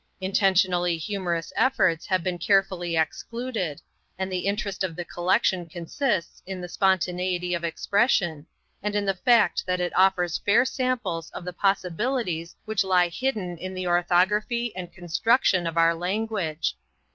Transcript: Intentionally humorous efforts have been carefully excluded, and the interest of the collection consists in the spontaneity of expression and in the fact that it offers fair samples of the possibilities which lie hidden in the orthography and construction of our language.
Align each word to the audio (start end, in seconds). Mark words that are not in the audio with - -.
Intentionally 0.19 0.97
humorous 0.97 1.53
efforts 1.55 2.07
have 2.07 2.23
been 2.23 2.39
carefully 2.39 2.97
excluded, 2.97 3.79
and 4.17 4.31
the 4.31 4.47
interest 4.47 4.83
of 4.83 4.95
the 4.95 5.05
collection 5.05 5.69
consists 5.69 6.41
in 6.47 6.59
the 6.59 6.67
spontaneity 6.67 7.53
of 7.53 7.63
expression 7.63 8.47
and 8.81 8.95
in 8.95 9.05
the 9.05 9.13
fact 9.13 9.63
that 9.67 9.79
it 9.79 9.95
offers 9.95 10.39
fair 10.39 10.65
samples 10.65 11.29
of 11.35 11.45
the 11.45 11.53
possibilities 11.53 12.55
which 12.65 12.83
lie 12.83 13.09
hidden 13.09 13.59
in 13.59 13.75
the 13.75 13.85
orthography 13.85 14.75
and 14.75 14.91
construction 14.91 15.67
of 15.67 15.77
our 15.77 15.93
language. 15.93 16.75